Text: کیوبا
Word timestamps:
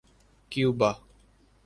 کیوبا 0.49 0.91